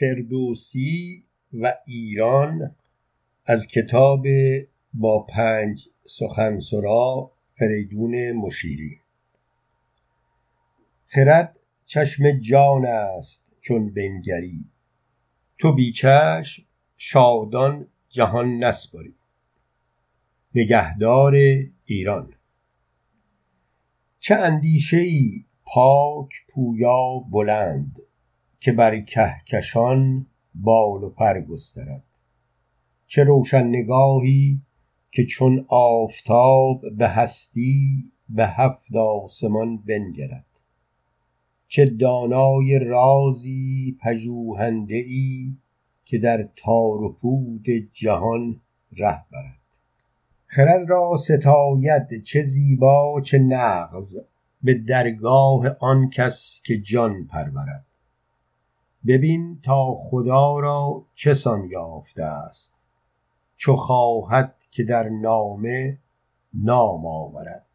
فردوسی 0.00 1.24
و 1.52 1.74
ایران 1.86 2.76
از 3.46 3.66
کتاب 3.66 4.26
با 4.94 5.22
پنج 5.22 5.88
سخنسرا 6.04 7.32
فریدون 7.58 8.32
مشیری. 8.32 8.98
خرد 11.06 11.56
چشم 11.84 12.38
جان 12.40 12.86
است 12.86 13.46
چون 13.60 13.94
بنگری 13.94 14.64
تو 15.58 15.72
بی 15.72 15.92
چشم 15.92 16.62
شادان 16.96 17.86
جهان 18.08 18.64
نسپاری 18.64 19.14
نگهدار 20.54 21.34
ایران. 21.84 22.34
چه 24.20 24.34
اندیشه 24.34 24.96
ای 24.96 25.44
پاک 25.64 26.30
پویا 26.48 27.18
بلند 27.30 28.02
که 28.60 28.72
بر 28.72 29.00
کهکشان 29.00 30.26
بال 30.54 31.04
و 31.04 31.10
پر 31.10 31.40
گسترد. 31.40 32.04
چه 33.06 33.24
روشن 33.24 33.66
نگاهی 33.66 34.60
که 35.10 35.26
چون 35.26 35.64
آفتاب 35.68 36.80
به 36.98 37.08
هستی 37.08 38.04
به 38.28 38.46
هفت 38.46 38.96
آسمان 38.96 39.76
بنگرد. 39.76 40.46
چه 41.68 41.86
دانای 41.86 42.78
رازی 42.78 43.96
پژوهنده 44.00 44.94
ای 44.94 45.54
که 46.04 46.18
در 46.18 46.48
تار 46.56 47.02
و 47.02 47.12
پود 47.12 47.66
جهان 47.92 48.60
ره 48.96 49.24
برد. 49.32 49.60
خرد 50.46 50.90
را 50.90 51.16
ستاید 51.16 52.22
چه 52.24 52.42
زیبا 52.42 53.20
چه 53.20 53.38
نغز 53.38 54.18
به 54.62 54.74
درگاه 54.74 55.66
آن 55.80 56.10
کس 56.10 56.62
که 56.64 56.80
جان 56.80 57.26
پرورد. 57.26 57.89
ببین 59.06 59.60
تا 59.62 59.94
خدا 59.94 60.58
را 60.58 61.04
چه 61.14 61.34
یافته 61.70 62.24
است. 62.24 62.74
چو 63.56 63.76
خواهد 63.76 64.54
که 64.70 64.84
در 64.84 65.08
نامه 65.08 65.98
نام 66.54 67.06
آورد. 67.06 67.66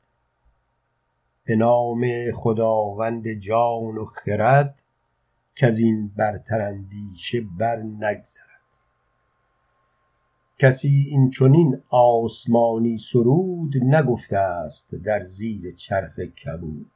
به 1.45 1.55
نام 1.55 2.31
خداوند 2.31 3.33
جان 3.33 3.97
و 3.97 4.05
خرد 4.05 4.75
کز 5.55 5.79
این 5.79 6.07
برتر 6.07 6.61
اندیشه 6.61 7.41
بر 7.57 7.75
نگذرد. 7.75 8.45
کسی 10.57 11.07
این 11.09 11.29
چنین 11.29 11.81
آسمانی 11.89 12.97
سرود 12.97 13.73
نگفته 13.83 14.37
است 14.37 14.95
در 14.95 15.25
زیر 15.25 15.75
چرخ 15.75 16.19
کبود. 16.19 16.91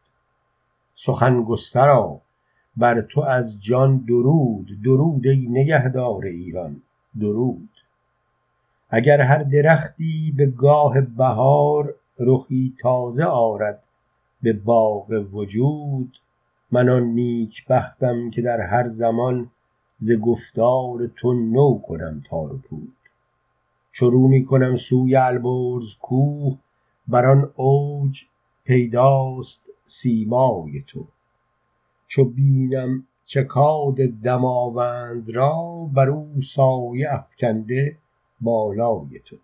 سخن 0.96 1.44
گسترا 1.44 2.22
بر 2.78 3.02
تو 3.02 3.22
از 3.22 3.64
جان 3.64 3.98
درود 3.98 4.82
درود 4.84 5.28
ای 5.28 5.48
نگهدار 5.50 6.26
ایران 6.26 6.82
درود. 7.20 7.70
اگر 8.90 9.22
هر 9.22 9.44
درختی 9.44 10.34
به 10.38 10.46
گاه 10.46 11.02
بهار 11.02 11.96
رخی 12.20 12.74
تازه 12.80 13.24
آرد 13.24 13.84
به 14.42 14.54
باغ 14.54 15.26
وجود 15.34 16.18
من 16.72 16.90
آن 16.90 17.04
نیکبختم 17.04 18.30
که 18.30 18.42
در 18.42 18.62
هر 18.62 18.88
زمان 18.88 19.50
ز 19.98 20.12
گفتار 20.12 21.08
تو 21.16 21.34
نو 21.34 21.80
کنم 21.80 22.24
تار 22.30 22.54
و 22.54 22.58
پود. 22.58 22.94
چو 23.92 24.10
رو 24.10 24.28
می 24.28 24.46
کنم 24.46 24.76
سوی 24.76 25.16
البرز 25.16 25.96
کوه 26.02 26.58
بر 27.08 27.26
آن 27.26 27.52
اوج 27.56 28.24
پیداست 28.64 29.66
سیمای 29.86 30.84
تو. 30.88 31.08
چو 32.10 32.26
بینم 32.26 33.06
چکاد 33.26 33.96
دماوند 34.24 35.30
را 35.30 35.90
بر 35.94 36.10
او 36.10 36.42
سایه 36.42 37.14
افکنده 37.14 37.98
بالای 38.42 39.20
تو. 39.26 39.38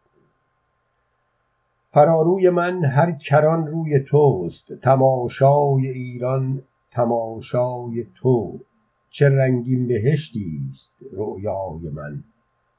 فراروی 1.92 2.50
من 2.50 2.86
هر 2.86 3.12
کران 3.12 3.68
روی 3.68 4.00
توست 4.00 4.74
تماشای 4.74 5.88
ایران 5.88 6.62
تماشای 6.92 8.06
تو. 8.16 8.60
چه 9.10 9.30
رنگین 9.30 9.88
بهشتی 9.88 10.60
است 10.70 10.96
رؤیای 11.12 11.90
من 11.94 12.24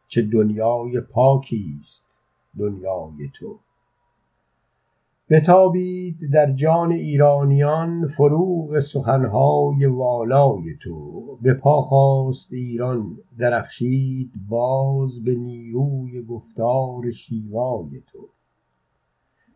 چه 0.09 0.23
دنیای 0.23 1.01
پاکی 1.01 1.77
است 1.79 2.21
دنیای 2.59 3.31
تو. 3.35 3.59
بتابید 5.31 6.33
در 6.33 6.53
جان 6.53 6.93
ایرانیان 6.93 8.07
فروغ 8.07 8.79
سخنهای 8.79 9.87
والای 9.87 10.77
تو. 10.83 11.23
به 11.43 11.55
پا 11.55 11.83
خاست 11.83 12.53
ایران 12.53 13.17
درخشید 13.39 14.33
باز 14.49 15.25
به 15.25 15.35
نیروی 15.35 16.23
گفتار 16.23 17.11
شیوای 17.11 18.03
تو. 18.07 18.29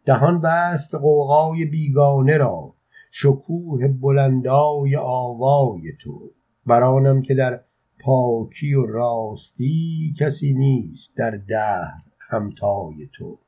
دهان 0.04 0.40
بست 0.40 0.94
غوغای 0.94 1.64
بیگانه 1.64 2.36
را 2.36 2.74
شکوه 3.10 3.88
بلندای 3.88 4.96
آوای 4.96 5.92
تو. 6.00 6.30
بر 6.66 6.82
آنم 6.82 7.22
که 7.22 7.34
در 7.34 7.60
پاکی 8.00 8.74
و 8.74 8.86
راستی 8.86 10.14
کسی 10.18 10.54
نیست 10.54 11.16
در 11.16 11.30
دهر 11.30 12.02
همتای 12.30 13.08
تو. 13.12 13.38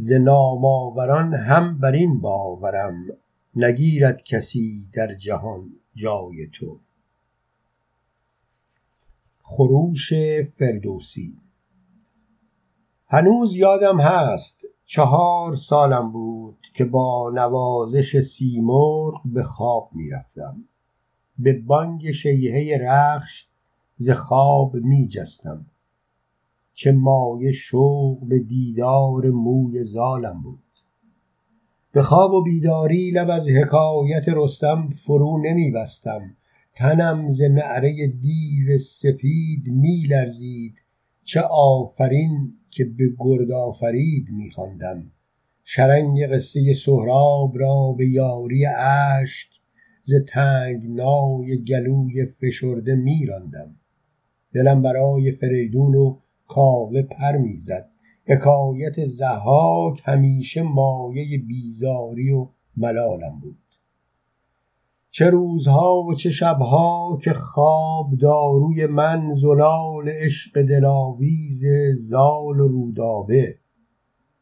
ز 0.00 0.12
نام 0.12 0.64
آوران 0.64 1.34
هم 1.34 1.78
بر 1.78 1.92
این 1.92 2.20
باورم 2.20 3.06
نگیرد 3.56 4.22
کسی 4.22 4.88
در 4.92 5.14
جهان 5.14 5.70
جای 5.94 6.46
تو. 6.52 6.80
خروش 9.42 10.12
فردوسی. 10.58 11.36
هنوز 13.06 13.56
یادم 13.56 14.00
هست 14.00 14.64
چهار 14.86 15.56
سالم 15.56 16.12
بود 16.12 16.58
که 16.74 16.84
با 16.84 17.30
نوازش 17.34 18.20
سیمرغ 18.20 19.20
به 19.24 19.42
خواب 19.42 19.90
می 19.92 20.10
رفتم 20.10 20.64
به 21.38 21.52
بانگ 21.52 22.10
شیهه 22.10 22.78
رخش 22.82 23.46
ز 23.96 24.10
خواب 24.10 24.74
می 24.74 25.08
جستم 25.08 25.66
چه 26.80 26.92
مایه 26.92 27.52
شوق 27.52 28.28
به 28.28 28.38
دیدار 28.38 29.30
موی 29.30 29.84
زالم 29.84 30.42
بود. 30.42 30.62
به 31.92 32.02
خواب 32.02 32.32
و 32.32 32.42
بیداری 32.42 33.10
لب 33.10 33.30
از 33.30 33.50
حکایت 33.50 34.28
رستم 34.28 34.88
فرو 34.88 35.42
نمی 35.44 35.70
بستم. 35.70 36.36
تنم 36.74 37.30
ز 37.30 37.42
نعره 37.42 38.06
دیو 38.06 38.78
سپید 38.78 39.68
می 39.68 40.02
لرزید. 40.10 40.74
چه 41.24 41.40
آفرین 41.50 42.52
که 42.70 42.84
به 42.84 43.04
گرد 43.18 43.50
آفرید 43.50 44.26
می 44.30 44.50
خواندم. 44.50 45.10
شرنگ 45.64 46.26
قصه 46.32 46.72
سهراب 46.72 47.58
را 47.58 47.94
به 47.98 48.08
یاری 48.08 48.66
اشک 49.20 49.48
ز 50.02 50.14
تنگنای 50.28 51.64
گلوی 51.64 52.26
فشرده 52.26 52.94
می 52.94 53.26
راندم. 53.26 53.76
دلم 54.54 54.82
برای 54.82 55.32
فریدون 55.32 55.94
و 55.94 56.18
کاوه 56.48 57.02
پر 57.02 57.36
می 57.36 57.56
زد 57.56 57.90
حکایت 58.26 59.04
ضحاک 59.04 60.02
همیشه 60.04 60.62
مایه 60.62 61.38
بیزاری 61.38 62.30
و 62.30 62.48
ملالم 62.76 63.38
بود. 63.40 63.58
چه 65.10 65.30
روزها 65.30 66.02
و 66.02 66.14
چه 66.14 66.30
شبها 66.30 67.18
که 67.22 67.32
خواب 67.32 68.10
داروی 68.20 68.86
من 68.86 69.32
زلال 69.32 70.08
عشق 70.08 70.62
دلاویز 70.62 71.64
زال 71.92 72.60
و 72.60 72.68
رودابه. 72.68 73.54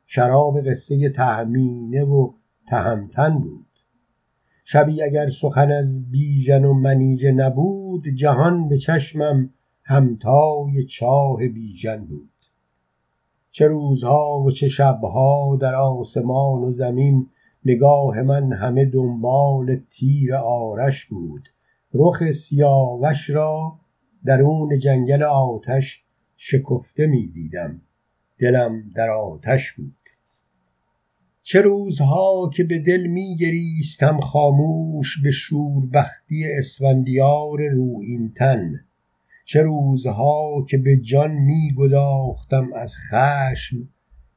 شراب 0.06 0.60
قصه 0.60 1.08
تهمینه 1.08 2.04
و 2.04 2.32
تهمتن 2.68 3.38
بود. 3.38 3.66
شبی 4.64 5.02
اگر 5.02 5.26
سخن 5.26 5.72
از 5.72 6.10
بیژن 6.10 6.64
و 6.64 6.74
منیژه 6.74 7.32
نبود 7.32 8.08
جهان 8.08 8.68
به 8.68 8.76
چشمم 8.78 9.50
همتای 9.88 10.84
چاه 10.84 11.48
بیژن 11.48 12.04
بود. 12.04 12.30
چه 13.50 13.66
روزها 13.66 14.40
و 14.40 14.50
چه 14.50 14.68
شبها 14.68 15.58
در 15.60 15.74
آسمان 15.74 16.62
و 16.62 16.70
زمین 16.70 17.26
نگاه 17.64 18.22
من 18.22 18.52
همه 18.52 18.84
دنبال 18.84 19.80
تیر 19.90 20.34
آرش 20.34 21.04
بود. 21.04 21.48
رخ 21.94 22.30
سیاوش 22.30 23.30
را 23.30 23.72
درون 24.24 24.78
جنگل 24.78 25.22
آتش 25.22 26.04
شکفته 26.36 27.06
می 27.06 27.26
دیدم. 27.26 27.80
دلم 28.38 28.90
در 28.94 29.10
آتش 29.10 29.72
بود. 29.72 29.94
چه 31.42 31.60
روزها 31.60 32.50
که 32.54 32.64
به 32.64 32.78
دل 32.78 33.06
می 33.06 33.36
گریستم 33.36 34.20
خاموش 34.20 35.22
به 35.22 35.30
شوربختی 35.30 36.44
اسفندیار 36.58 37.68
رویین 37.68 38.32
تن. 38.32 38.85
چه 39.48 39.62
روزها 39.62 40.66
که 40.68 40.78
به 40.78 40.96
جان 40.96 41.30
می 41.30 41.74
گداختم 41.76 42.72
از 42.72 42.96
خشم 42.96 43.88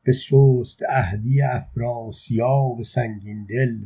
به 0.04 0.12
سست 0.12 0.84
عهدی 0.90 1.42
افراسیاب 1.42 2.82
سنگین 2.82 3.46
دل 3.46 3.78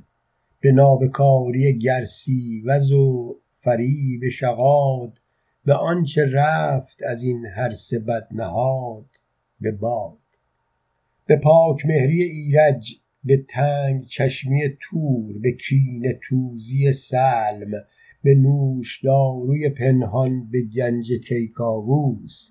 به 0.61 0.71
نابکاری 0.71 1.77
گرسیوز 1.79 2.91
و 2.91 3.35
فریب 3.59 4.29
شغاد 4.29 5.19
به 5.65 5.73
آنچه 5.73 6.25
رفت 6.25 7.03
از 7.03 7.23
این 7.23 7.45
هرسه 7.45 7.99
بد 7.99 8.27
نهاد 8.31 9.09
به 9.61 9.71
باد. 9.71 10.17
به 11.25 11.35
پاک 11.35 11.85
مهری 11.85 12.23
ایرج 12.23 12.95
به 13.23 13.37
تنگ 13.49 14.01
چشمی 14.01 14.61
تور 14.81 15.39
به 15.39 15.51
کینه 15.51 16.19
توزی 16.29 16.91
سلم 16.91 17.83
به 18.23 18.35
نوشداروی 18.35 19.69
پنهان 19.69 20.49
به 20.49 20.61
گنج 20.61 21.11
کیکاووس 21.27 22.49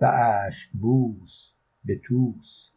به 0.00 0.08
اشک 0.08 0.70
بوس 0.80 1.52
به 1.84 2.00
توس 2.04 2.70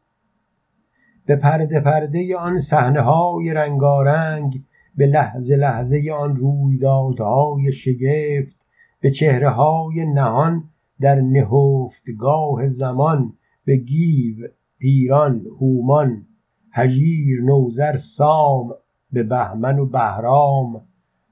به 1.25 1.35
پرده 1.35 1.79
پرده 1.79 2.37
آن 2.37 2.57
صحنه 2.57 3.01
های 3.01 3.53
رنگارنگ 3.53 4.63
به 4.97 5.05
لحظه 5.05 5.55
لحظه 5.55 6.11
آن 6.19 6.35
رویدادهای 6.35 7.71
شگفت 7.71 8.65
به 9.01 9.11
چهره 9.11 9.49
های 9.49 10.05
نهان 10.05 10.63
در 11.01 11.15
نهفتگاه 11.15 12.67
زمان 12.67 13.33
به 13.65 13.75
گیو 13.75 14.35
پیران 14.79 15.45
هومان 15.59 16.25
هژیر 16.71 17.41
نوذر 17.41 17.95
سام 17.95 18.69
به 19.11 19.23
بهمن 19.23 19.79
و 19.79 19.85
بهرام. 19.85 20.81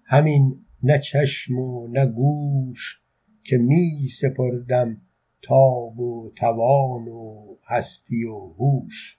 همین 0.05 0.64
نه 0.85 0.99
چشم 0.99 1.59
و 1.59 1.87
نه 1.87 2.05
گوش 2.05 3.01
که 3.43 3.57
می 3.57 4.03
سپردم 4.03 5.01
تاب 5.41 5.99
و 5.99 6.31
توان 6.35 7.07
و 7.07 7.55
هستی 7.67 8.23
و 8.23 8.37
هوش. 8.37 9.17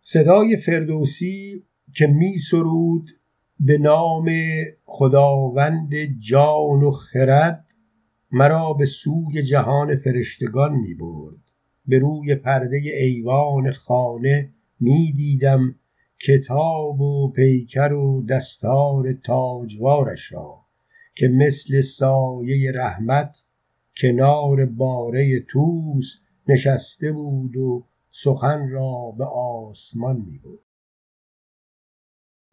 صدای 0.00 0.56
فردوسی 0.56 1.64
که 1.94 2.06
می 2.06 2.38
سرود 2.38 3.10
به 3.60 3.78
نام 3.78 4.30
خداوند 4.84 5.90
جان 6.18 6.82
و 6.82 6.90
خرد 6.90 7.66
مرا 8.32 8.72
به 8.72 8.84
سوی 8.84 9.42
جهان 9.42 9.96
فرشتگان 9.96 10.72
می 10.72 10.94
برد. 10.94 11.40
به 11.86 11.98
روی 11.98 12.34
پرده 12.34 12.76
ایوان 12.76 13.72
خانه 13.72 14.50
می 14.80 15.12
دیدم 15.12 15.74
کتاب 16.26 17.00
و 17.00 17.32
پیکر 17.32 17.92
و 17.92 18.22
دستار 18.28 19.12
تاجوارش 19.12 20.32
را 20.32 20.60
که 21.14 21.28
مثل 21.28 21.80
سایه 21.80 22.72
رحمت 22.74 23.44
کنار 23.96 24.66
باره 24.66 25.40
توس 25.40 26.20
نشسته 26.48 27.12
بود 27.12 27.56
و 27.56 27.84
سخن 28.10 28.68
را 28.68 29.14
به 29.18 29.24
آسمان 29.24 30.16
می 30.16 30.38
بود 30.38 30.60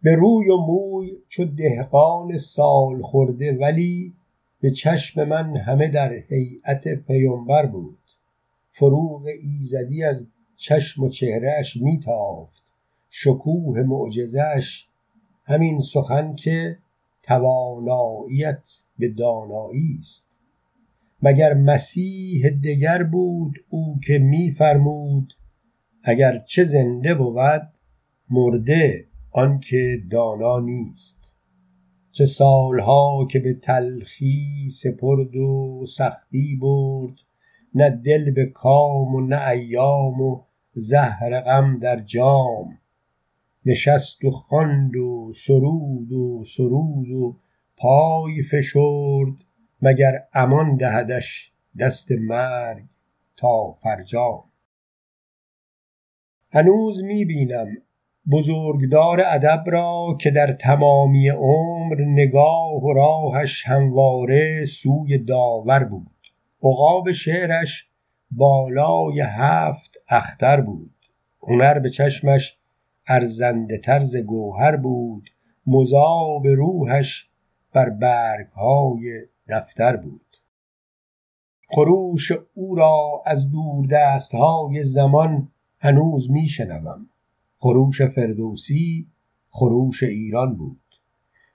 به 0.04 0.16
روی 0.16 0.50
و 0.50 0.58
موی 0.58 1.18
چو 1.30 1.46
دهقان 1.46 2.38
سال 2.38 3.02
خورده 3.02 3.58
ولی 3.58 4.14
به 4.62 4.72
چشم 4.72 5.24
من 5.24 5.58
همه 5.58 5.88
در 5.88 6.14
هیئت 6.14 6.88
پیمبر 6.88 7.66
بود. 7.66 7.98
فروغ 8.72 9.26
ایزدی 9.42 10.04
از 10.04 10.28
چشم 10.56 11.04
و 11.04 11.10
چهرهش 11.10 11.78
میتافت 11.78 12.71
شکوه 13.14 13.80
معجزش 13.80 14.86
همین 15.46 15.80
سخن 15.80 16.36
که 16.36 16.78
تواناییت 17.24 18.70
به 19.00 19.10
دانایی 19.10 19.96
است. 20.00 20.38
مگر 21.22 21.54
مسیح 21.54 22.50
دگر 22.50 23.04
بود 23.04 23.56
او 23.70 24.00
که 24.08 24.18
میفرمود 24.18 25.34
اگر 26.04 26.38
چه 26.38 26.64
زنده 26.64 27.16
بود 27.16 27.62
مرده 28.30 29.06
آنکه 29.32 30.02
دانا 30.12 30.60
نیست. 30.60 31.34
چه 32.12 32.26
سالها 32.26 33.28
که 33.32 33.40
به 33.40 33.54
تلخی 33.54 34.70
سپرد 34.70 35.36
و 35.36 35.86
سختی 35.88 36.60
برد 36.62 37.16
نه 37.76 37.90
دل 37.90 38.32
به 38.32 38.46
کام 38.46 39.16
و 39.16 39.22
نه 39.22 39.48
ایام 39.48 40.22
و 40.22 40.42
زهر 40.74 41.42
غم 41.42 41.80
در 41.80 42.00
جام. 42.00 42.81
نشست 43.66 44.26
و 44.26 44.32
خواند 44.32 44.96
و 44.96 45.34
سرود 45.36 46.12
و 46.12 46.44
سرود 46.46 47.10
و 47.10 47.38
پای 47.78 48.44
فشرد 48.44 49.46
مگر 49.82 50.24
امان 50.34 50.76
دهدش 50.76 51.52
دست 51.80 52.12
مرگ 52.12 52.84
تا 53.38 53.72
فرجام. 53.72 54.44
هنوز 56.54 57.04
می 57.04 57.26
بینم 57.26 57.68
بزرگدار 58.32 59.22
ادب 59.22 59.64
را 59.68 60.18
که 60.22 60.32
در 60.32 60.54
تمامی 60.54 61.30
عمر 61.30 62.02
نگاه 62.02 62.84
و 62.84 62.94
راهش 62.94 63.68
همواره 63.68 64.66
سوی 64.66 65.18
داور 65.18 65.84
بود. 65.84 66.08
عقاب 66.64 67.12
شعرش 67.12 67.88
بالای 68.32 69.22
هفت 69.22 69.98
اختر 70.10 70.62
بود. 70.62 70.96
هنر 71.48 71.80
به 71.80 71.90
چشمش 71.90 72.58
ارزنده 73.08 73.78
تر 73.78 74.02
گوهر 74.26 74.76
بود 74.76 75.30
مذاب 75.68 76.48
روحش 76.48 77.30
بر 77.74 77.90
برگهای 77.90 79.22
دفتر 79.48 79.96
بود. 79.96 80.38
خروش 81.68 82.32
او 82.54 82.76
را 82.76 83.22
از 83.26 83.52
دوردستهای 83.52 84.84
زمان 84.84 85.48
هنوز 85.80 86.32
میشنوم 86.32 87.10
خروش 87.60 88.02
فردوسی 88.02 89.08
خروش 89.50 90.04
ایران 90.04 90.56
بود. 90.56 90.78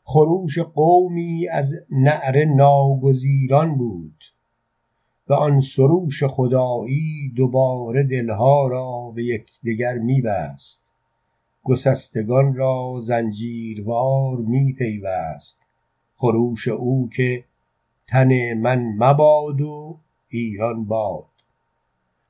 خروش 0.05 0.59
قومی 0.59 1.49
از 1.49 1.75
نعره 1.91 2.45
ناگزیران 2.45 3.75
بود. 3.75 4.25
و 5.29 5.33
آن 5.33 5.61
سروش 5.61 6.25
خدایی 6.25 7.33
دوباره 7.37 8.03
دلها 8.03 8.67
را 8.67 9.13
به 9.15 9.25
یکدیگر 9.25 9.95
میبست 9.95 10.86
گسستگان 11.67 12.55
را 12.55 12.95
زنجیروار 13.01 14.37
میپیوست. 14.37 15.69
خروش 16.15 16.69
او 16.69 17.09
که 17.13 17.45
تن 18.07 18.55
من 18.55 18.95
مباد 18.99 19.61
و 19.61 19.99
ایران 20.29 20.85
باد. 20.85 21.25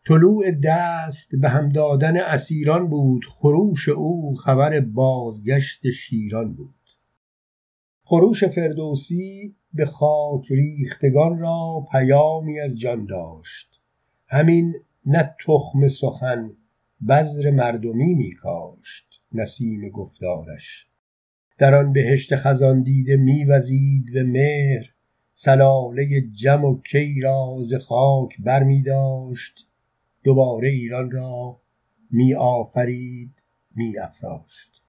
طلوع 0.09 0.50
دست 0.50 1.37
به 1.41 1.49
هم 1.49 1.69
دادن 1.69 2.17
اسیران 2.17 2.88
بود. 2.88 3.25
خروش 3.25 3.88
او 3.88 4.35
خبر 4.35 4.81
بازگشت 4.81 5.91
شیران 5.91 6.53
بود. 6.53 6.75
خروش 8.05 8.44
فردوسی 8.44 9.55
به 9.75 9.87
خاک 9.87 10.50
ریختگان 10.50 11.38
را 11.38 11.87
پیامی 11.93 12.61
از 12.61 12.79
جان 12.79 13.06
داشت. 13.06 13.81
همین 14.28 14.75
نه 15.07 15.35
تخم 15.47 15.88
سخن 15.88 16.50
بذر 17.09 17.50
مردمی 17.50 18.14
می 18.14 18.33
کاشت 18.33 19.05
نسیم 19.33 19.88
گفتارش. 19.88 20.87
در 21.59 21.75
آن 21.75 21.92
بهشت 21.92 22.37
خزان 22.37 22.83
دیده 22.83 23.16
می 23.16 23.45
وزید 23.45 24.12
به 24.12 24.23
مهر 24.23 24.90
سلاله 25.33 26.21
جم 26.21 26.64
و 26.64 26.80
کی 26.80 27.21
را 27.21 27.59
ز 27.62 27.75
خاک 27.75 28.37
بر 28.40 28.62
می 28.62 28.83
داشت 28.83 29.66
دوباره 30.25 30.68
ایران 30.68 31.11
را 31.11 31.61
می 32.11 32.35
آفرید 32.35 33.42
می 33.76 33.99
افراشت 33.99 34.83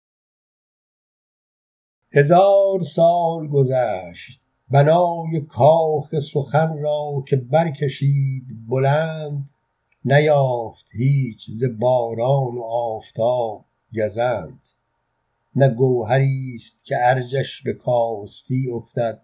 هزار 2.11 2.79
سال 2.79 3.47
گذشت. 3.47 4.41
بنای 4.69 5.41
کاخ 5.47 6.19
سخن 6.19 6.77
را 6.77 7.23
که 7.27 7.35
برکشید 7.35 8.43
بلند 8.67 9.49
نیافت 10.05 10.85
هیچ 10.91 11.45
ز 11.49 11.63
باران 11.79 12.57
و 12.57 12.61
آفتاب. 12.63 13.65
گزند. 13.95 14.65
نه 15.55 15.69
گوهری 15.69 16.51
است 16.55 16.85
که 16.85 16.95
ارجش 16.99 17.63
به 17.63 17.73
کاستی 17.73 18.69
افتد 18.69 19.21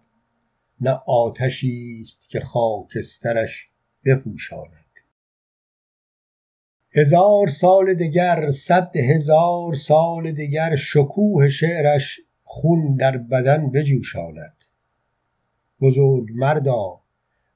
نه 0.81 1.01
آتشی 1.07 1.97
است 2.01 2.29
که 2.29 2.39
خاکسترش 2.39 3.69
بپوشاند. 4.05 4.83
هزار 6.95 7.47
سال 7.47 7.93
دگر 7.93 8.49
صد 8.49 8.95
هزار 8.95 9.73
سال 9.73 10.31
دگر 10.31 10.75
شکوه 10.75 11.49
شعرش 11.49 12.19
خون 12.43 12.95
در 12.95 13.17
بدن 13.17 13.71
بجوشاند. 13.71 14.55
بزرگمردا 15.81 16.99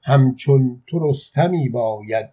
همچون 0.02 0.82
تو 0.86 1.10
رستمی 1.10 1.68
باید 1.68 2.28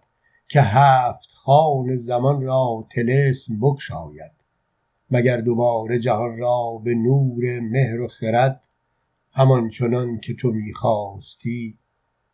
که 0.48 0.60
هفت 0.60 1.32
خوان 1.32 1.94
زمان 1.94 2.42
را 2.42 2.86
طلسم 2.94 3.60
بگشاید. 3.60 4.35
مگر 5.10 5.36
دوباره 5.36 5.98
جهان 5.98 6.38
را 6.38 6.80
به 6.84 6.94
نور 6.94 7.60
مهر 7.60 8.00
و 8.00 8.08
خرد 8.08 8.62
همان 9.32 9.68
چنان 9.68 10.20
که 10.20 10.34
تو 10.34 10.50
می‌خواستی 10.50 11.78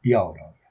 بیاراید 0.00 0.61